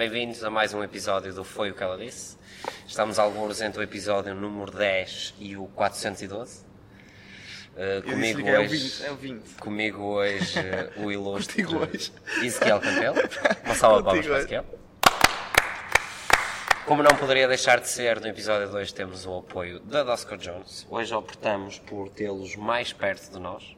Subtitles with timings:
[0.00, 2.38] bem-vindos a mais um episódio do Foi o que ela disse.
[2.86, 6.64] Estamos alguns entre o episódio número 10 e o 412.
[6.64, 9.04] Uh, Eu comigo disse-lhe que é o hoje, 20.
[9.04, 9.54] É o 20.
[9.56, 12.10] comigo hoje uh, o ilustre hoje.
[12.42, 13.16] Ezequiel Campelo.
[13.62, 14.38] Uma salva de palmas para hoje.
[14.38, 14.64] Ezequiel.
[16.86, 20.86] Como não poderia deixar de ser, no episódio 2 temos o apoio da Dosco Jones.
[20.88, 23.76] Hoje optamos por tê-los mais perto de nós,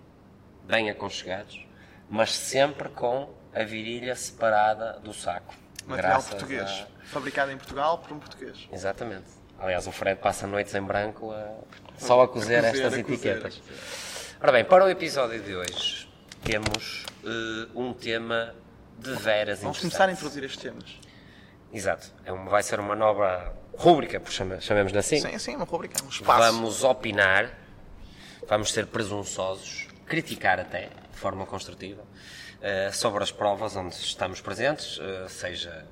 [0.63, 1.67] bem aconchegados,
[2.09, 5.62] mas sempre com a virilha separada do saco.
[5.87, 6.71] Material Graças português.
[6.71, 8.69] a- Fabricado em Portugal por um português.
[8.73, 9.27] Exatamente.
[9.59, 11.55] Aliás, o Fred passa noites em branco a-
[11.99, 13.57] só a cozer A cozer, estas a etiquetas.
[13.59, 14.37] cozer.
[14.41, 16.09] Ora bem, para o episódio de hoje
[16.45, 18.55] temos eh, um tema
[18.99, 20.99] de veras Vamos começar a introduzir estes temas.
[21.73, 22.11] Exato.
[22.25, 25.21] É um- vai ser uma nova rúbrica, chama- chamemos-lhe assim.
[25.21, 26.39] Sim, sim, uma rubrica, um espaço.
[26.53, 27.51] Vamos opinar,
[28.49, 30.89] vamos ser presunçosos, criticar até,
[31.23, 32.03] forma construtiva,
[32.61, 35.87] eh, sobre as provas onde estamos presentes, eh, seja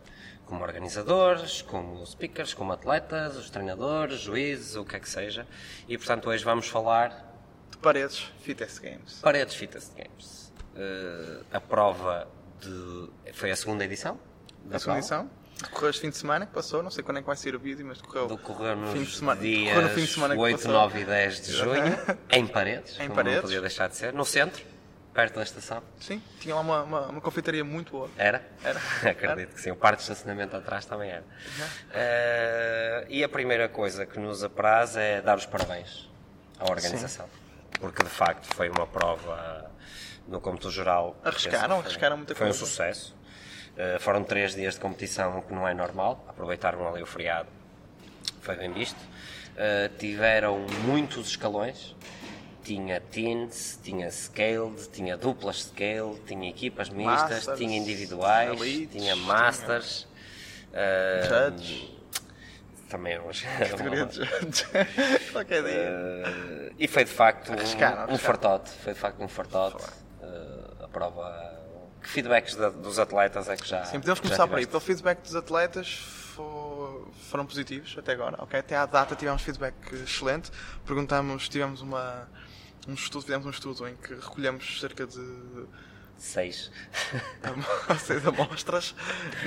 [0.45, 5.47] como organizadores, como speakers, como atletas, os treinadores, juízes, o que é que seja.
[5.89, 7.29] E portanto hoje vamos falar
[7.71, 9.21] De paredes, Fitness Games.
[9.23, 10.53] Paredes Fitness Games.
[10.75, 12.27] Eh, a prova
[12.61, 13.33] de.
[13.33, 14.19] Foi a segunda edição?
[14.65, 15.31] da A segunda edição.
[15.63, 17.59] Decorreu este fim de semana que passou, não sei quando é que vai ser o
[17.61, 20.57] vídeo, mas decorreu, Decorreu nos fim de semana, dias no fim de semana que 8,
[20.57, 20.73] passou.
[20.73, 21.99] 9 e 10 de junho,
[22.31, 23.37] em Paredes, Em Paredes.
[23.37, 24.65] não podia deixar de ser, no centro,
[25.13, 25.83] perto da estação.
[26.01, 28.09] Sim, tinha lá uma, uma, uma confeitaria muito boa.
[28.17, 28.43] Era?
[28.63, 28.79] Era.
[29.11, 29.71] Acredito que sim.
[29.71, 31.25] O parque de estacionamento atrás também era.
[31.93, 36.09] Eh, e a primeira coisa que nos apraz é dar os parabéns
[36.59, 37.29] à organização.
[37.81, 39.71] Porque de facto foi uma prova
[40.29, 41.17] no cômputo geral.
[41.25, 42.65] Arriscaram, foi- arriscaram muita Foi um coisa.
[42.67, 43.15] sucesso.
[43.77, 46.25] Eh, foram três dias de competição, o que não é normal.
[46.29, 47.49] Aproveitaram ali o feriado.
[48.43, 48.99] Foi bem visto.
[49.57, 51.95] Eh, tiveram muitos escalões.
[52.63, 59.17] Tinha teens, tinha scaled, tinha duplas scaled, tinha equipas mistas, Masters, tinha individuais, elites, tinha
[59.17, 60.07] masters.
[60.73, 61.99] eh, Judge.
[62.89, 63.47] também hoje.
[63.59, 64.65] Categoria de judge.
[65.33, 65.73] Qualquer dia.
[65.73, 68.71] Eh, e foi de facto Arriscaram, um, um fartote.
[68.83, 69.85] Foi de facto um fartote.
[70.23, 71.59] Eh, a prova.
[72.03, 73.85] Que feedbacks da- dos atletas é que já.
[73.85, 74.67] Sim, podemos começar por aí.
[74.67, 75.99] Pelo feedback dos atletas
[76.35, 78.37] fo- foram positivos até agora.
[78.43, 78.59] ok?
[78.59, 80.51] Até à data tivemos feedback excelente.
[80.87, 82.27] Perguntamos, tivemos uma,
[82.89, 85.21] um estudo, fizemos um estudo em que recolhemos cerca de
[86.21, 86.71] Seis.
[87.99, 88.95] seis amostras.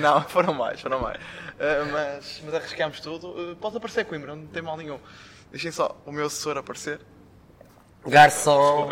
[0.00, 1.18] Não, foram mais, foram mais.
[1.18, 3.28] Uh, mas, mas arriscámos tudo.
[3.28, 4.98] Uh, pode aparecer Coimbra, não tem mal nenhum.
[5.52, 7.00] Deixem só o meu assessor aparecer.
[8.04, 8.88] Garçom.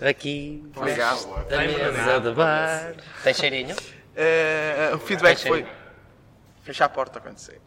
[0.00, 0.64] Aqui.
[0.74, 1.46] Obrigado.
[1.46, 2.94] Da mesa de bar.
[3.22, 3.76] Tem cheirinho?
[3.76, 5.66] Uh, o feedback foi.
[6.64, 6.66] Aí.
[6.66, 7.60] Fecha a porta sair.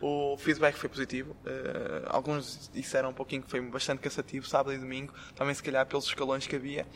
[0.00, 1.32] O feedback foi positivo.
[1.44, 5.12] Uh, alguns disseram um pouquinho que foi bastante cansativo, sábado e domingo.
[5.34, 6.86] Também, se calhar, pelos escalões que havia.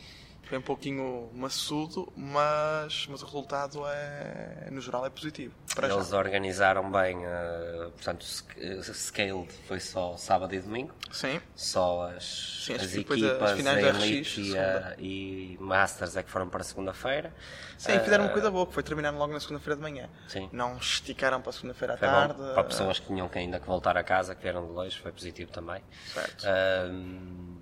[0.43, 5.53] Foi um pouquinho maçudo, mas, mas o resultado é, no geral, é positivo.
[5.73, 5.93] Para já.
[5.93, 8.25] Eles organizaram bem, eh, portanto,
[8.57, 10.93] eh, Scaled foi só sábado e domingo.
[11.09, 11.39] Sim.
[11.55, 15.57] Só as, Sim, as depois as equipas, finais a da RX Elite e, a, e
[15.61, 17.33] Masters é que foram para segunda-feira.
[17.77, 20.09] Sim, fizeram uma Eh, coisa boa, que foi terminar logo na segunda-feira de manhã.
[20.27, 20.49] Sim.
[20.51, 22.33] Não esticaram para a segunda-feira à Foi tarde.
[22.33, 22.53] bom.
[22.53, 25.13] Para pessoas que tinham que ainda que voltar a casa, que vieram de longe, foi
[25.13, 25.81] positivo também.
[26.13, 26.45] Certo.
[26.45, 27.57] Ahm,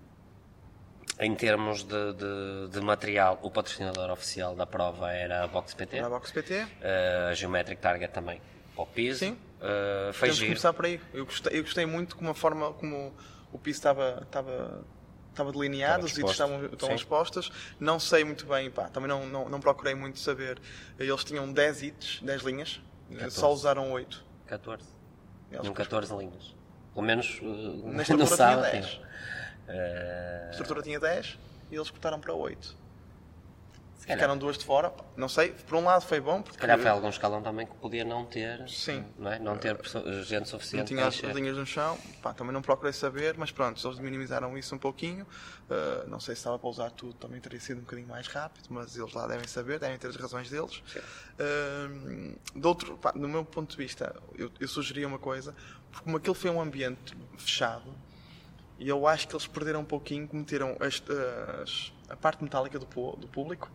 [1.20, 6.02] em termos de, de- de material, o patrocinador oficial da prova era a Box PT.
[6.02, 6.62] Na Box PT.
[6.64, 6.68] Uh,
[7.32, 8.42] a Geometric Target também,
[8.74, 9.20] para o piso.
[9.20, 9.32] Sim.
[9.32, 10.48] Uh, foi Temos que giro.
[10.48, 11.02] começar por aí.
[11.14, 13.14] Eu gostei, eu gostei muito como a forma como
[13.52, 14.86] o piso estava, estava,
[15.32, 16.96] estava delineado, os itens estavam, estão Sim.
[16.96, 17.52] expostos.
[17.80, 20.58] Não sei muito bem, pá, também não, não, não procurei muito saber.
[20.98, 22.80] Eles tinham 10 itens, 10 linhas,
[23.30, 24.26] só usaram 8.
[24.48, 24.88] 14.
[25.52, 26.56] Eles Tinham 14 linhas.
[26.94, 28.86] Pelo menos uh, Na no sábado 10.
[28.86, 29.10] tinham.
[29.70, 31.38] A Uh, estrutura tinha 10
[31.72, 32.66] e eles cortaram para 8.
[34.00, 34.92] se calhar, Ficaram duas de fora.
[35.16, 37.76] Não sei, por um lado foi bom, porque se calhar foi algum escalão também que
[37.76, 39.06] podia não ter, Sim.
[39.20, 39.38] não, é?
[39.38, 41.96] não ter perso- gente não suficiente tinha para as linhas no chão.
[42.24, 45.28] Pá, também não procurei saber, mas pronto, eles minimizaram isso um pouquinho.
[45.70, 48.66] Uh, não sei se estava para usar tudo, também teria sido um bocadinho mais rápido,
[48.72, 50.82] mas eles lá devem saber, devem ter as razões deles.
[51.38, 55.54] Uh, de outro, pá, do meu ponto de vista, eu, eu sugeria uma coisa,
[55.92, 57.94] porque como aquele foi um ambiente fechado,
[58.80, 61.04] e eu acho que eles perderam um pouquinho, que meteram as-
[61.62, 63.70] as- a parte metálica do, do público,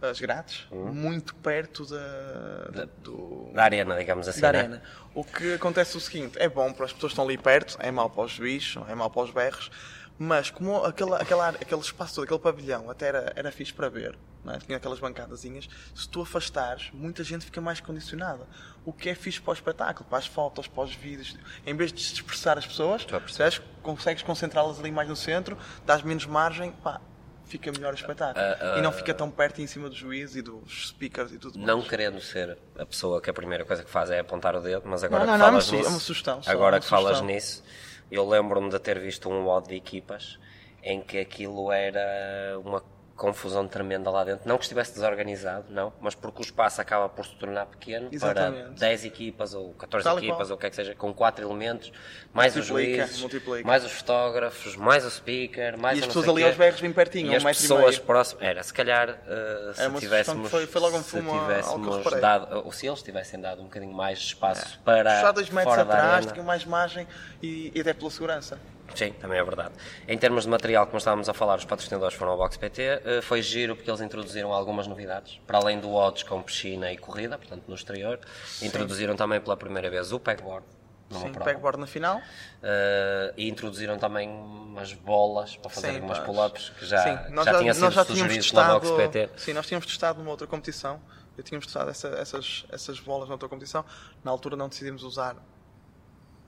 [0.00, 4.40] as grades, muito perto da, do, Da arena, digamos assim.
[4.40, 4.58] da né?
[4.60, 4.82] arena.
[5.14, 7.76] O que acontece é o seguinte: é bom para as pessoas que estão ali perto,
[7.80, 9.70] é mau para os bichos, é mau para os berros,
[10.18, 13.88] mas como aquela, aquela, área- aquele espaço todo, aquele pavilhão, até era, era fixe para
[13.88, 14.58] ver, não é?
[14.58, 18.46] tinha aquelas bancadazinhas, se tu afastares, muita gente fica mais condicionada.
[18.84, 21.36] O que é fixe para o espetáculo, para as fotos, para os vídeos.
[21.66, 23.60] Em vez de dispersar as pessoas, percebes?
[23.82, 27.00] consegues concentrá-las ali mais no centro, dás menos margem, pá,
[27.44, 28.44] fica melhor o espetáculo.
[28.44, 31.38] Uh, uh, e não fica tão perto em cima do juiz e dos speakers e
[31.38, 31.88] tudo Não mais.
[31.88, 35.04] querendo ser a pessoa que a primeira coisa que faz é apontar o dedo, mas
[35.04, 36.86] agora Não, que não, não, falas é uma nisso, é uma sugestão agora uma que
[36.88, 37.26] falas sugestão.
[37.26, 37.64] nisso,
[38.10, 40.38] eu lembro-me de ter visto um odd de equipas
[40.82, 42.80] em que aquilo era uma
[43.16, 44.46] confusão tremenda lá dentro.
[44.48, 48.62] Não que estivesse desorganizado, não, mas porque o espaço acaba por se tornar pequeno Exatamente.
[48.64, 51.44] para 10 equipas ou 14 Tal equipas ou o que é que seja, com 4
[51.44, 51.90] elementos,
[52.32, 53.66] mais os Multiplica, juízes, multiplica.
[53.66, 57.32] mais os fotógrafos, mais o speaker, mais E as pessoas ali aos berros bem pertinho,
[57.32, 58.42] E um as pessoas próximas.
[58.44, 60.50] Era, se calhar, uh, se É tivéssemos.
[60.50, 64.18] foi- foi logo um se tivéssemos dado, ou se eles tivessem dado um bocadinho mais
[64.18, 65.14] de espaço para.
[65.14, 67.06] Puxar dois metros fora da atrás, tinha mais margem
[67.42, 68.58] e, e até pela segurança.
[68.94, 69.74] Sim, também é verdade.
[70.08, 72.82] Em termos de material, como estávamos a falar, os patrocinadores foram ao Box PT.
[73.04, 75.38] eh, Foi giro porque eles introduziram algumas novidades.
[75.46, 78.18] Para além do odds com piscina e corrida, portanto no exterior,
[78.62, 80.64] introduziram também pela primeira vez o pegboard.
[81.10, 81.44] Sim, prova.
[81.44, 82.20] pegboard na final.
[82.62, 87.44] Eh, e introduziram também umas bolas para fazer Sim, umas pull-ups que já, Sim, nós
[87.44, 89.10] já, já, tinha sido nós já tínhamos sugerido pela Box testado.
[89.10, 89.30] PT.
[89.40, 91.00] Sim, nós tínhamos testado numa outra competição.
[91.36, 93.84] Eu tínhamos testado essa- essas, essas bolas na outra competição.
[94.24, 95.36] Na altura não decidimos usar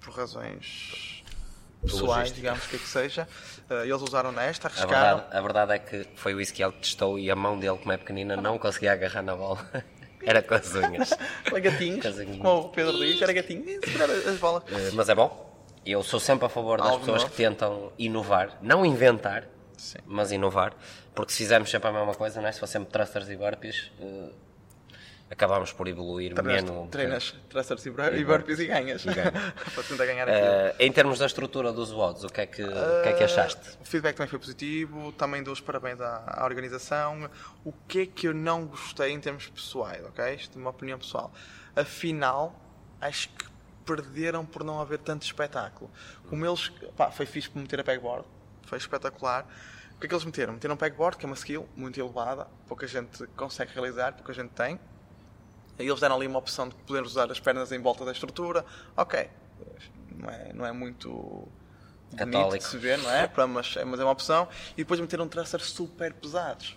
[0.00, 1.17] por razões
[1.82, 3.28] pessoais, digamos que é que seja.
[3.70, 5.16] Eh, eles usaram nesta, A arriscaram.
[5.18, 7.92] verdade, a verdade é que foi o isso que testou e a mão dele, como
[7.92, 9.58] é pequenina, não conseguia agarrar na bola.
[10.22, 11.10] Era com as unhas.
[11.48, 12.04] Foi gatinhos,
[12.42, 13.64] como o Pedro diz, era gatinho.
[14.28, 14.64] As bolas.
[14.68, 15.46] Eh, Mas é bom.
[15.86, 17.30] Eu sou sempre a favor das Algo pessoas novo.
[17.30, 19.44] que tentam inovar, não inventar,
[19.76, 19.98] Sim.
[20.04, 20.74] mas inovar,
[21.14, 22.52] porque se fizermos sempre a mesma coisa, não é?
[22.52, 23.92] se for sempre thrusters e burpees,
[25.28, 26.90] eh, acabamos por evoluir Treinas, menos.
[26.90, 29.04] treinas thrusters e e burpees e ganhas.
[29.04, 29.32] ganho.
[29.74, 30.28] Para tentar ganhar.
[30.28, 33.24] Eh, em termos da estrutura dos WODs, o que é que, o que, é que
[33.24, 33.78] achaste?
[33.80, 37.30] O feedback também foi positivo, também dou os parabéns à, à organização.
[37.64, 40.34] O que é que eu não gostei em termos pessoais, ok?
[40.34, 41.32] Isto é uma opinião pessoal.
[41.76, 42.58] Afinal,
[43.00, 43.46] acho que
[43.84, 45.90] perderam por não haver tanto espetáculo.
[46.28, 46.68] Como eles.
[46.96, 48.26] Pá, foi fixe por meter a pegboard,
[48.64, 49.46] foi espetacular.
[49.96, 50.52] O que é que eles meteram?
[50.52, 54.50] Meteram um pegboard, que é uma skill muito elevada, pouca gente consegue realizar, pouca gente
[54.50, 54.78] tem.
[55.78, 58.64] Eles deram ali uma opção de poder usar as pernas em volta da estrutura.
[58.96, 59.28] Ok,
[60.16, 61.08] não é, não é muito
[62.10, 62.58] bonito Católico.
[62.64, 63.30] de se ver, não é?
[63.48, 64.48] Mas, é- mas é uma opção.
[64.72, 66.76] E depois meter um tracer super pesados.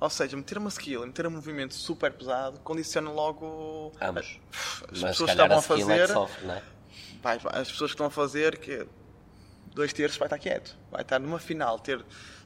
[0.00, 4.38] Ou seja, meter uma skill e meter um movimento super pesado condiciona logo Ambos.
[4.90, 6.08] as Mas pessoas que estavam a é fazer.
[6.08, 6.62] sofre, não é?
[7.22, 8.86] Vai, vai, as pessoas que estão a fazer que
[9.74, 10.76] dois terços vai estar quieto.
[10.90, 12.04] Vai estar numa final, ter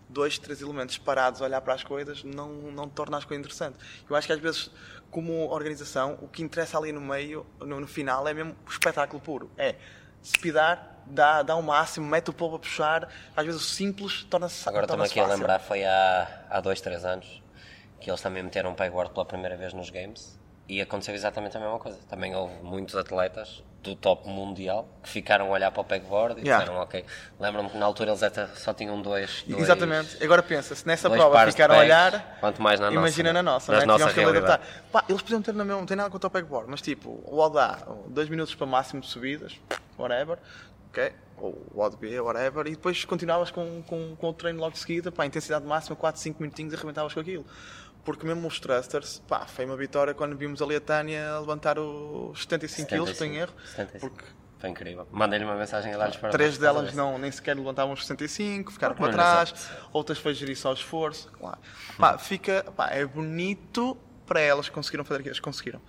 [0.08, 3.80] dois, três elementos parados a olhar para as coisas não, não torna as coisas interessantes.
[4.08, 4.70] Eu acho que às vezes,
[5.10, 9.20] como organização, o que interessa ali no meio, no, no final, é mesmo o espetáculo
[9.20, 9.50] puro.
[9.56, 9.74] É
[10.22, 13.08] speedar, dá, dá o máximo, mete o povo a puxar.
[13.36, 15.38] Às vezes o simples torna-se Agora estou-me aqui a fácil.
[15.38, 17.42] lembrar, foi há, há dois, três anos
[18.00, 20.37] que eles também meteram um pegboard pela primeira vez nos games
[20.68, 21.98] e aconteceu exatamente a mesma coisa.
[22.08, 26.44] Também houve muitos atletas do top mundial que ficaram a olhar para o pegboard e
[26.44, 26.64] Yeah.
[26.64, 27.04] disseram ok.
[27.40, 29.44] Lembro-me que na altura eles até só tinham dois.
[29.46, 30.22] dois Exatamente.
[30.22, 33.52] Agora pensa, se nessa dois prova ficaram a olhar, quanto mais na imagina nossa, na
[33.52, 33.86] nossa, né?
[33.86, 34.66] nossa Tivemos que adaptar.
[34.92, 37.38] Pá, eles podiam ter na mesma, não tem nada contra o pegboard, mas tipo, o
[37.38, 37.78] OD A,
[38.08, 39.58] 2 minutos para máximo de subidas,
[39.96, 40.38] whatever,
[40.90, 41.12] ok?
[41.38, 44.80] Ou o OD B, whatever, e depois continuavas com, com, com o treino logo de
[44.80, 47.46] seguida, pá, intensidade máxima, 4, 5 minutinhos e arrebentavas com aquilo.
[48.08, 52.40] Porque mesmo os thrusters, pá, foi uma vitória quando vimos ali a Tânia levantar os
[52.40, 53.98] 75 kg, sem erro, 75.
[53.98, 54.24] porque
[54.58, 55.06] Foi incrível.
[55.12, 58.94] Mandei-lhe uma mensagem a dar-lhes para Três delas não, nem sequer levantavam os 65, ficaram
[58.94, 61.30] para trás, outras foi gerir só o esforço.
[61.32, 61.58] Claro.
[61.98, 65.82] Pá, fica, pá, é bonito para elas conseguiram fazer aquilo, elas conseguiram.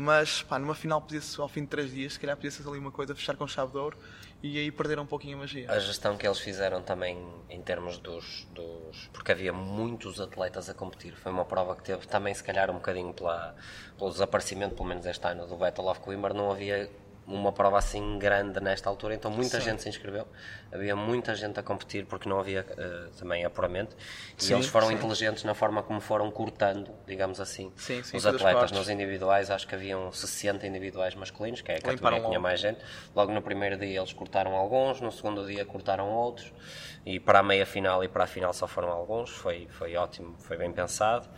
[0.00, 2.92] Mas pá, numa final podia-se, ao fim de três dias, se calhar podia-se ali uma
[2.92, 3.98] coisa, fechar com chave de ouro
[4.40, 5.68] e aí perderam um pouquinho a magia.
[5.68, 7.18] A gestão que eles fizeram também
[7.50, 11.16] em termos dos, dos- Porque havia muitos atletas a competir.
[11.16, 13.56] Foi uma prova que teve também, se calhar, um bocadinho pela,
[13.98, 16.32] pelo desaparecimento, pelo menos este ano, do Battle of Coimbra.
[16.32, 16.88] Não havia
[17.28, 19.66] uma prova assim grande nesta altura, então muita Sim.
[19.66, 20.26] gente se inscreveu.
[20.72, 23.94] Havia muita gente a competir porque não havia eh, também apuramento.
[24.38, 24.94] E Sim, eles foram sim.
[24.94, 29.50] inteligentes na forma como foram cortando, digamos assim, Sim, sim, os atletas nos individuais.
[29.50, 32.42] Acho que haviam 60 individuais masculinos, que é a categoria Limparam que tinha logo.
[32.42, 32.80] mais gente.
[33.14, 36.50] Logo no primeiro dia eles cortaram alguns, no segundo dia cortaram outros
[37.04, 39.30] e para a meia final e para a final só foram alguns.
[39.30, 41.28] Foi, foi ótimo, foi bem pensado.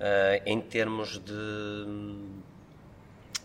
[0.00, 1.34] Eh, em termos de,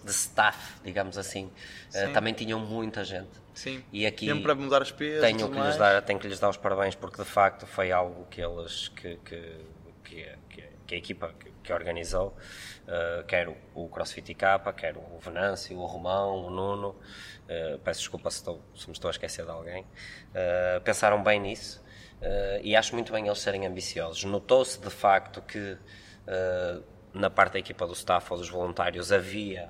[0.04, 1.52] de staff, digamos assim,
[1.90, 2.12] Sim.
[2.14, 3.30] também tinham muita gente.
[3.54, 3.84] Sim.
[3.92, 5.18] E aqui para mudar as pesos.
[5.18, 7.92] e tenho que, lhes dar, tenho que lhes dar os parabéns porque de facto foi
[7.92, 9.66] algo que eles que, que,
[10.04, 12.36] que, que- a equipa que, que organizou,
[12.86, 17.00] eh, quer o, o CrossFit Capa, quer o Venâncio, o Romão, o Nuno,
[17.48, 19.86] eh, peço desculpa se, estou, se me estou a esquecer de alguém,
[20.34, 21.82] eh, pensaram bem nisso
[22.62, 24.24] e acho muito bem eles serem ambiciosos.
[24.26, 25.76] Notou-se de facto que
[27.14, 29.70] na parte da equipa do staff ou dos voluntários havia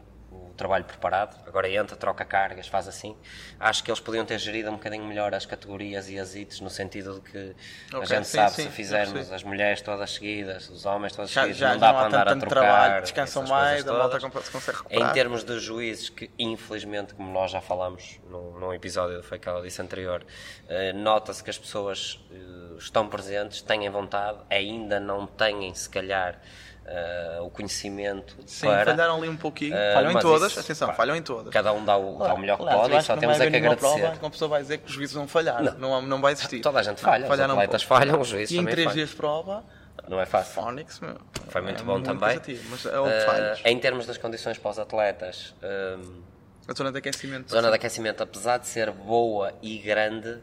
[0.51, 1.37] o trabalho preparado.
[1.47, 3.15] Agora entra, troca cargas, faz assim.
[3.59, 6.69] Acho que eles podiam ter gerido um bocadinho melhor as categorias e as hits, no
[6.69, 7.55] sentido de que
[7.91, 11.31] a Ok, gente sim, sabe sim, se fizermos as mulheres todas seguidas, os homens todos
[11.31, 12.61] Já, seguidos, já, não dá não para andar tanto, a tanto trocar.
[12.71, 14.45] trabalho, descansam mais, a malta todas.
[14.45, 15.13] se consegue Em recuperar.
[15.13, 19.61] termos de juízes, que infelizmente, como nós já falamos num, num episódio foi que ela
[19.61, 20.25] disse anterior,
[20.67, 26.39] eh, nota-se que as pessoas eh, estão presentes, têm vontade, ainda não têm, se calhar,
[26.85, 28.91] eh, o conhecimento Sim, para.
[28.91, 29.75] falharam ali um pouquinho.
[29.75, 31.51] Eh, falham em todas, isso, atenção, pá, falham em todas.
[31.53, 33.49] Cada um dá o, dá o melhor que Aliás, pode e só temos não é
[33.49, 33.79] que agradecer.
[33.99, 35.61] prova uma pessoa vai dizer que os juízes vão falhar.
[35.77, 36.59] Não, não, vai existir.
[36.61, 37.99] Toda a gente falha, os falharam um atletas pouco.
[38.03, 38.95] falham, os juízes E em também 3 falham.
[38.95, 39.63] dias de prova,
[40.07, 40.53] Não é fácil.
[40.53, 41.17] Phonics, meu,
[41.49, 42.29] Foi muito é bom também.
[42.29, 43.61] cansativo, mas é falhas.
[43.65, 46.21] em termos das condições para os atletas, ehm,
[46.67, 47.45] A zona de aquecimento.
[47.53, 50.39] A zona de aquecimento, apesar de ser boa e grande,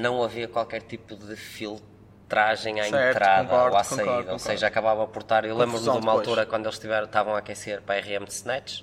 [0.00, 1.36] não havia qualquer tipo de
[2.28, 4.10] filtragem à Certo, entrada concordo, ou à concordo, saída.
[4.12, 4.38] Ou concordo.
[4.40, 5.44] seja, acabava por estar.
[5.44, 6.16] Eu lembro-me de uma depois.
[6.18, 8.82] altura quando eles estiveram, estavam a aquecer para a RM de Snatch,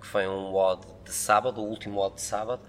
[0.00, 2.62] que foi um WOD de sábado, o último WOD de sábado.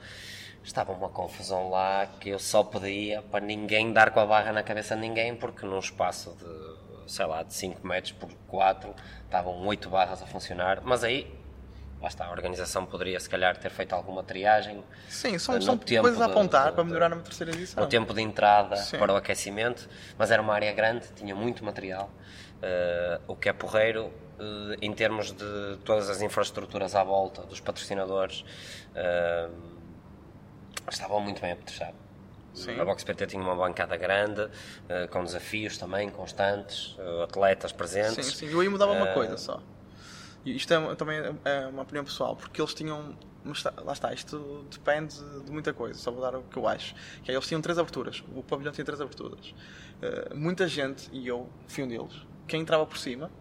[0.64, 4.64] Estava uma confusão lá que eu só pedia para ninguém dar com a barra na
[4.64, 8.94] cabeça de ninguém, porque num espaço de, sei lá, de 5 metros por 4,
[9.24, 10.82] estavam 8 barras a funcionar.
[10.84, 11.34] Mas aí,
[12.01, 15.77] lá está, a organização poderia se calhar ter feito alguma triagem Sim, são, no são
[15.77, 17.84] coisas a apontar de- para melhorar na terceira edição.
[17.84, 18.98] no tempo de entrada Sim.
[19.00, 22.10] para o aquecimento, mas era uma área grande, tinha muito material,
[22.62, 27.60] eh, o que é porreiro eh, em termos de todas as infraestruturas à volta, dos
[27.60, 28.46] patrocinadores,
[28.94, 29.50] eh,
[30.92, 31.96] estavam muito bem apetrechados.
[32.54, 32.80] Sim.
[32.80, 34.48] A Box PT tinha uma bancada grande,
[34.89, 38.38] eh, com desafios também constantes, eh, atletas Sim, presentes.
[38.38, 38.50] sim.
[38.51, 39.62] Eu aí mudava uma Eh, coisa só.
[40.56, 43.16] Isto é, também é uma opinião pessoal, porque eles tinham.
[43.51, 46.94] está- lá está, isto depende de muita coisa, só vou dar o que eu acho.
[47.24, 49.54] Que é, eles tinham três aberturas, o pavilhão tinha três aberturas.
[50.01, 52.13] Eh, muita gente, e eu fui um deles,
[52.48, 53.32] quem entrava por cima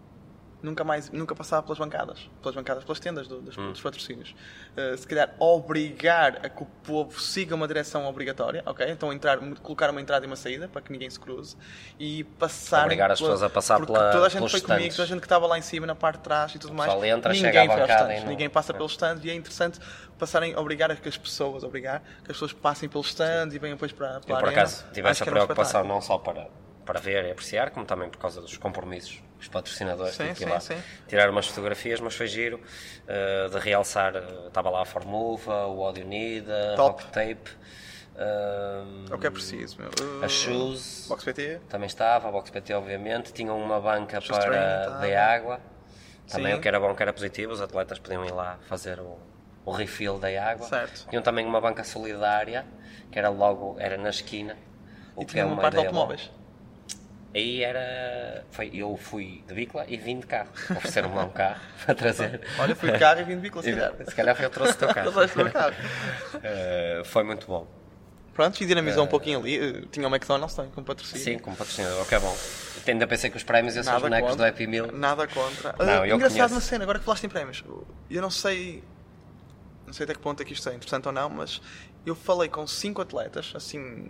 [0.61, 4.35] nunca mais nunca passava pelas bancadas, pelas bancadas, pelas tendas do- dos, dos patrocínios.
[4.75, 8.89] Eh, se calhar obrigar a que o povo siga uma direção obrigatória, ok?
[8.89, 11.55] Então entrar, colocar uma entrada e uma saída para que ninguém se cruze
[11.99, 14.95] e passar Obrigar as pessoas a passar porque pela- toda a gente foi comigo, stands.
[14.95, 16.91] toda a gente que estava lá em cima na parte de trás e tudo mais.
[17.03, 18.75] entra, ninguém foi aos stands, não- ninguém passa é.
[18.75, 19.79] pelos stands e é interessante
[20.17, 23.75] passarem obrigar a que as pessoas obrigar que as pessoas passem pelos stands e venham
[23.75, 26.01] depois para, para Eu, a por acaso, tive Acho essa que era um preocupação não
[26.01, 26.47] só para,
[26.85, 30.15] para ver e apreciar, como também por causa dos compromissos, os patrocinadores.
[30.15, 30.77] Sim, sim, lá sim.
[31.07, 32.59] tirar umas fotografias, mas foi giro
[33.07, 34.15] eh, de realçar.
[34.15, 37.01] eh, Estava lá a Formuva, o Audio Unida, Top.
[37.03, 37.51] Rock Tape.
[38.15, 39.77] eh, É o que é preciso.
[39.79, 41.59] Uh, A Shoes Box PT.
[41.69, 43.31] também estava, a Box PT, obviamente.
[43.33, 44.99] Tinham uma banca Shoes para tá.
[45.01, 45.59] de água.
[46.29, 49.17] Também o que era bom, que era positivo, os atletas podiam ir lá fazer o,
[49.65, 50.67] o refill da água.
[50.67, 51.07] Certo.
[51.09, 52.65] Tinham também uma banca solidária,
[53.09, 54.57] que era logo, era na esquina.
[55.15, 56.29] O E que tinha é uma parte de automóveis.
[57.35, 58.45] Aí era.
[58.51, 60.49] Foi, eu fui de bicla e vim de carro.
[60.71, 62.41] Ofereceram-me lá um carro para trazer.
[62.57, 63.93] Olha, fui de carro e vim de bicla, se calhar.
[64.07, 65.11] se calhar foi eu trouxe o teu carro.
[65.51, 65.73] Carro.
[66.43, 67.67] Eh, foi muito bom.
[68.33, 69.59] Pronto, e dinamizou um pouquinho ali.
[69.59, 71.23] Uh, Tinha o McDonald's também com patrocínio.
[71.23, 72.37] Sim, como patrocinador, é bom.
[72.87, 74.45] Ainda pensei que os prémios iam ser os bonecos contra.
[74.45, 74.91] do Happy Meal.
[74.91, 75.75] Nada contra.
[75.79, 76.55] Não, Uh, eu engraçado conheço.
[76.55, 77.63] na cena, agora que falaste em prémios.
[78.09, 78.83] Eu não sei.
[79.85, 81.61] Não sei até que ponto é que isto é interessante ou não, mas
[82.05, 84.07] eu falei com cinco atletas, assim.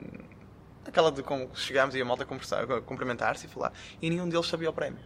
[0.88, 2.25] Aquela de como chegámos e a malta
[2.86, 5.00] cumprimentar-se e falar, e nenhum deles sabia o prémio.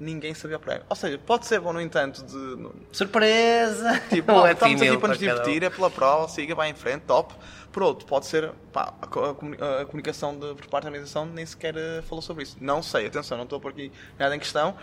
[0.00, 0.84] Ninguém sabia o prémio.
[0.88, 2.96] Ou seja, pode ser bom, no entanto, de.
[2.96, 4.00] Surpresa!
[4.08, 7.02] Tipo, oh, Happy estamos aqui para nos divertir, é pela prova, siga, vai em frente,
[7.02, 7.34] top.
[7.72, 12.02] Por outro, pode ser, pá, a comunicação de, por parte da organização nem sequer eh,
[12.02, 12.56] falou sobre isso.
[12.60, 14.74] Não sei, atenção, não estou por aqui nada em questão,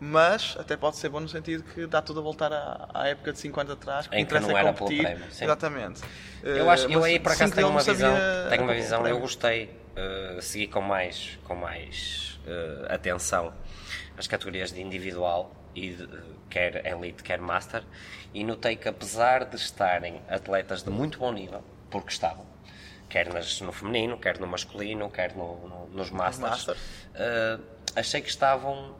[0.00, 3.32] mas até pode ser bom no sentido que dá tudo a voltar à, à época
[3.32, 5.02] de 5 anos atrás, que Em que não era pelo competir.
[5.02, 5.44] prémio, sim.
[5.44, 6.02] Exatamente.
[6.42, 8.14] Eu, Eh, acho, eu mas aí por acaso tenho uma visão,
[8.50, 13.52] tenho uma visão, eu gostei, eh, segui com mais, com mais eh, atenção
[14.18, 16.08] as categorias de individual, e de-
[16.50, 17.82] quer Elite, quer Master,
[18.32, 22.46] e notei que apesar de estarem atletas de muito bom nível, porque estavam,
[23.08, 26.76] quer nas- no feminino, quer no masculino, quer no- no- nos Masters, Master.
[27.14, 27.58] eh,
[27.96, 28.94] achei que estavam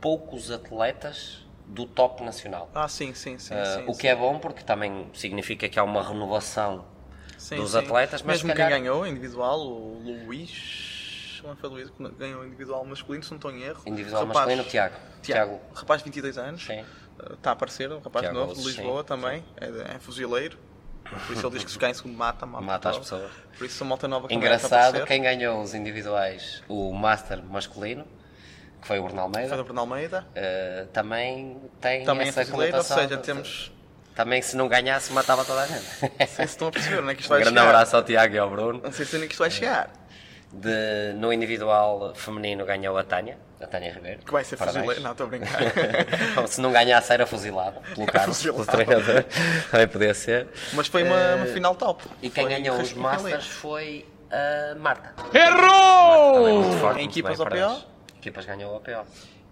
[0.00, 2.70] poucos atletas do top nacional.
[2.74, 3.54] Ah, sim, sim, sim.
[3.54, 4.00] Uh, sim, o sim.
[4.00, 6.84] que é bom porque também significa que há uma renovação
[7.36, 7.78] Sim, dos sim.
[7.78, 12.84] atletas, mas Mesmo calhar- quem ganhou individual, o Luís, como foi o Luís, ganhou individual
[12.84, 13.82] masculino, se não estou em erro.
[13.86, 14.94] individual Rapaz- masculino, Tiago.
[15.22, 16.84] Tiago, rapaz de 22 anos, Sim.
[17.32, 20.56] está a aparecer, um rapaz Tiago novo de Lisboa sim, também, é, é fuzileiro.
[21.26, 23.30] Por isso ele diz que se cai em segundo mata, mata, Mata as pessoas.
[23.56, 28.04] Por isso a malta nova Engraçado, quem ganhou os individuais, o Master masculino,
[28.80, 30.26] que foi o Bruno Almeida, Foi do Bruno Almeida.
[30.30, 33.08] uh, também tem Também essa fuzileiro, ou conotação.
[33.08, 33.72] seja, temos.
[34.14, 35.84] Também se não ganhasse matava toda a gente.
[36.02, 37.68] Não sei se estão a perceber onde é que isto um vai grande chegar.
[37.68, 38.80] abraço ao Tiago e ao Bruno.
[38.82, 39.90] Não sei se onde é que isto vai chegar.
[40.52, 44.20] De, no individual feminino ganhou a Tânia, a Tânia Ribeiro.
[44.24, 45.02] Que vai ser fuzileiro.
[45.02, 45.60] Não, estou a brincar.
[46.40, 48.84] Ou se não ganhasse era fuzilado pelo Carlos, pelo Fuzilado.
[48.86, 49.24] treinador.
[49.70, 50.46] Também podia ser.
[50.72, 52.04] Mas foi uma, uma final top.
[52.22, 55.12] E quem Foi ganhou os Masters foi a Marta.
[55.36, 56.62] Errou!
[56.62, 57.84] Muito forte, Em equipas ao parabéns.
[58.26, 59.06] Equipas ganhou o APO.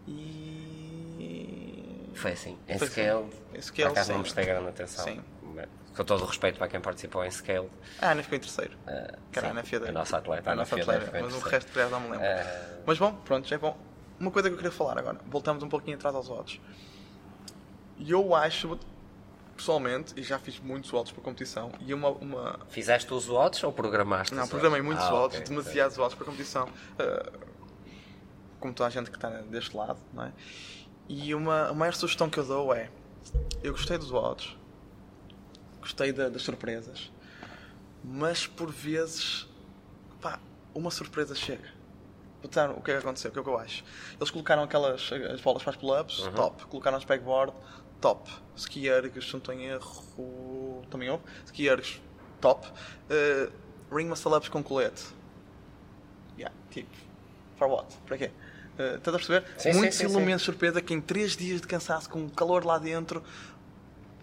[0.08, 2.10] E.
[2.14, 2.58] Foi assim.
[2.68, 3.38] Em Foi Scaled, assim.
[3.54, 4.22] Em Scaled, por acaso não sim.
[4.22, 5.04] prestei grande atenção.
[5.04, 5.20] Sim.
[5.96, 7.70] Com todo o respeito para quem participou em Scaled.
[8.00, 8.72] Ah, Ana ficou em terceiro.
[8.84, 9.94] Uh, Que era a sim, Ana Fiadeiro.
[9.94, 11.20] A nossa atleta, A Ana nossa atleta.
[11.20, 12.26] Mas o resto já não me lembro.
[12.26, 13.78] Eh, Mas bom, pronto, já é bom.
[14.18, 15.20] Uma coisa que eu queria falar agora.
[15.26, 16.60] Voltamos um pouquinho atrás aos odds.
[17.96, 18.76] E eu acho,
[19.56, 23.72] pessoalmente, e já fiz muitos odds para competição, e uma, uma, Fizeste os odds ou
[23.72, 24.34] programaste?
[24.34, 26.66] Não, programei muitos Ah, odds, ok, demasiados odds para competição.
[26.98, 27.38] Uh,
[28.64, 30.32] como toda a gente que está deste lado, não é?
[31.06, 32.88] E uma, a maior sugestão que eu dou é:
[33.62, 34.56] eu gostei dos odds,
[35.80, 37.12] gostei da- das surpresas,
[38.02, 39.46] mas por vezes,
[40.18, 40.40] pá,
[40.74, 41.68] uma surpresa chega.
[42.42, 43.84] Vou o que é que aconteceu, o que é que eu acho.
[44.18, 46.32] Eles colocaram aquelas as bolas para as pull-ups, Uhum.
[46.32, 46.64] top.
[46.66, 47.52] Colocaram os pegboard,
[48.00, 48.30] top.
[48.56, 51.22] Ski ergs, se não em erro, também houve.
[51.46, 52.00] Ski ergs,
[52.40, 52.66] top.
[53.10, 53.52] Uh,
[53.94, 55.04] ring muscle ups com colete.
[56.38, 56.90] Yeah, tipo,
[57.56, 57.94] for what?
[58.06, 58.30] Para quê?
[58.78, 59.44] Uh, estás a perceber?
[59.56, 60.38] Sim, Muitos sim, sim.
[60.38, 63.22] surpresa que em 3 dias de cansaço, com calor lá dentro,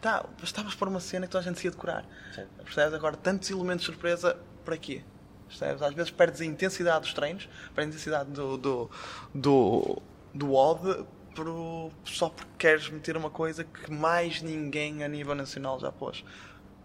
[0.02, 2.06] tá, bastavas para uma cena que toda a gente se ia decorar.
[2.36, 2.46] Sim.
[2.64, 2.94] Percebes?
[2.94, 5.02] Agora, tantos elementos de surpresa, para quê?
[5.48, 5.82] Percebes?
[5.82, 8.90] Às vezes perdes a intensidade dos treinos, perdes a intensidade do, do,
[9.34, 10.02] do,
[10.34, 11.06] do odd
[11.36, 16.24] pro- só porque queres meter uma coisa que mais ninguém a nível nacional já pôs.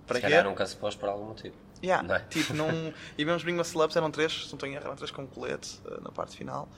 [0.07, 0.29] Para Se quê?
[0.29, 1.55] calhar nunca se pôs por algum motivo.
[1.83, 2.21] Yeah, Não é?
[2.21, 2.69] tipo, não...
[3.19, 5.27] e mesmo Bring Muscle Ups eram três, se não estou em erro, eram três com
[5.27, 6.69] colete eh, na parte final,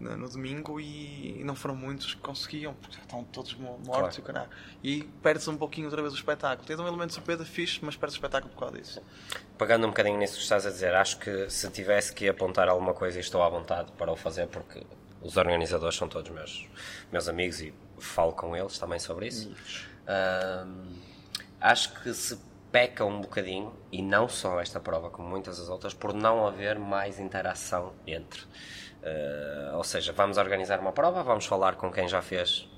[0.00, 3.78] no, no domingo, e, e não foram muitos que conseguiam, porque já estão todos mo-
[3.86, 4.18] mortos Claro.
[4.18, 4.50] e caralho.
[4.82, 6.66] E perdes um pouquinho outra vez o espetáculo.
[6.66, 9.02] Tens um elemento de surpresa fixe, mas perdes o espetáculo por causa disso.
[9.58, 12.94] Pegando um bocadinho nisso que estás a dizer, acho que se tivesse que apontar alguma
[12.94, 14.82] coisa e estou à vontade para o fazer, porque
[15.22, 16.66] os organizadores são todos meus,
[17.12, 19.54] meus amigos e falo com eles também sobre isso.
[21.60, 22.38] Acho que se
[22.72, 26.78] peca um bocadinho, e não só esta prova, como muitas as outras, por não haver
[26.78, 28.42] mais interação entre.
[29.04, 32.68] Ah, ou seja, vamos organizar uma prova, vamos falar com quem já fez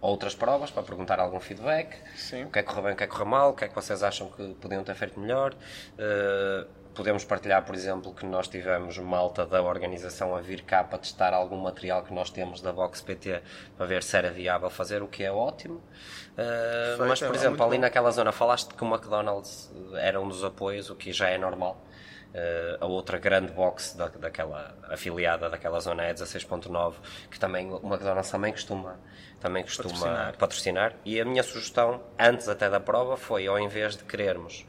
[0.00, 1.96] outras provas para perguntar algum feedback.
[2.16, 2.44] Sim.
[2.44, 3.68] O que é que correu bem, o que é que correu mal, o que é
[3.68, 5.54] que vocês acham que podiam ter feito melhor.
[5.54, 10.98] Uh, podemos partilhar, por exemplo, que nós tivemos malta da organização a vir cá para
[10.98, 13.40] testar algum material que nós temos da Box PT
[13.76, 15.76] para ver se era viável fazer, o que é ótimo.
[15.76, 17.82] Uh, mas, é por muito exemplo, ali bom.
[17.82, 21.80] naquela zona, falaste que o McDonald's era um dos apoios, o que já é normal.
[22.28, 26.92] Uh, a outra grande box da, daquela afiliada daquela zona é 16.9
[27.30, 28.96] que também o McDonald's também costuma
[29.40, 30.36] também costuma Patrocinar.
[30.36, 30.92] patrocinar.
[31.06, 34.66] E a minha sugestão, antes até da prova, foi ao invés de querermos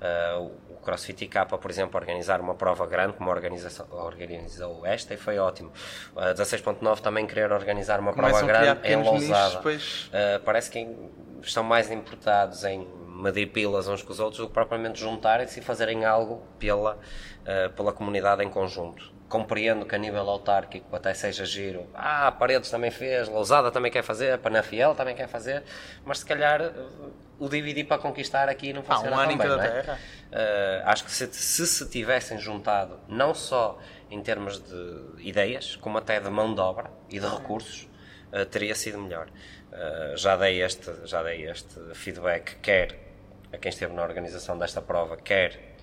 [0.00, 5.38] uh, o CrossFit IK, por exemplo, organizar uma prova grande, como organizou esta, e foi
[5.38, 5.72] ótimo.
[6.16, 9.56] A 16.9 também querer organizar uma Começam prova grande em pequenos nichos, Lousada.
[9.56, 10.96] depois- Uh, parece que
[11.42, 12.86] estão mais importados em
[13.20, 17.70] medir pilas uns com os outros do que propriamente juntarem-se e fazerem algo pela, uh,
[17.74, 19.12] pela comunidade em conjunto.
[19.28, 21.86] Compreendo que a nível autárquico até seja giro.
[21.94, 25.62] Ah, Paredes também fez, Lousada também quer fazer, Panafiel também quer fazer,
[26.04, 29.66] mas se calhar uh, o dividir para conquistar aqui não funciona um ano tão bem,
[29.66, 29.70] é?
[29.70, 29.98] terra.
[30.30, 33.78] Uh, acho que se, se se tivessem juntado, não só
[34.10, 37.88] em termos de ideias, como até de mão de obra e de recursos,
[38.32, 39.28] uh, teria sido melhor.
[39.72, 43.09] Uh, já, dei este, já dei este feedback, quer
[43.52, 45.76] a quem esteve na organização desta prova, quer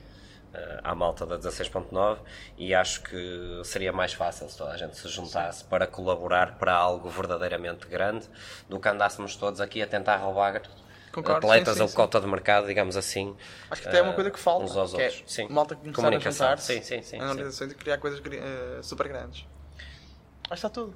[0.53, 2.19] uh, à malta da 16.9,
[2.57, 6.73] e acho que seria mais fácil se toda a gente se juntasse para colaborar para
[6.73, 8.27] algo verdadeiramente grande
[8.69, 10.61] do que andássemos todos aqui a tentar roubar
[11.11, 11.95] Concordo, atletas sim, sim, ou sim.
[11.95, 13.35] cota de mercado, digamos assim.
[13.71, 14.65] Acho que até é uma uh, coisa que falta.
[14.65, 15.23] uns aos que é outros.
[15.25, 15.47] Sim.
[15.49, 17.15] Malta que começar a juntar-se Sim, sim, sim.
[17.17, 17.25] em sim.
[17.25, 19.45] organizações e criar coisas eh, super grandes.
[20.43, 20.93] Acho que está tudo.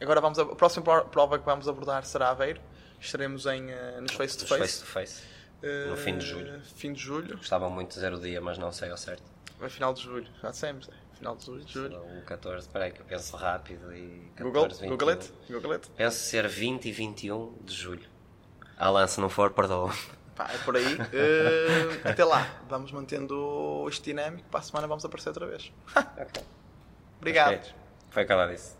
[0.00, 2.60] Agora vamos a, a próxima pro- prova que vamos abordar será Aveiro.
[3.00, 4.60] Estaremos em, eh, nos face to Nos face.
[4.60, 5.22] face to face.
[5.62, 6.60] Eh, no fim de julho.
[6.74, 7.36] Fim de julho.
[7.36, 9.22] Gostava muito de dizer o dia, mas não sei ao certo.
[9.60, 10.28] É final de julho.
[10.42, 10.88] Já dissemos.
[10.88, 11.16] é.
[11.16, 11.64] Final de julho.
[11.64, 11.96] de julho.
[12.18, 14.88] O 14, espera aí que eu penso rápido e 14, Google, 21.
[14.90, 15.32] Google it.
[15.50, 15.90] Google it.
[15.96, 18.06] Penso ser 20 e 21 de julho.
[18.76, 19.90] Alan, se não for, perdoa.
[20.34, 20.98] Pá, é por aí.
[21.14, 22.60] Eh, até lá.
[22.68, 24.46] Vamos mantendo este dinâmico.
[24.50, 25.72] Para a semana vamos aparecer outra vez.
[26.20, 26.42] Ok.
[27.18, 27.74] Obrigado.
[28.10, 28.76] Foi o que ela disse.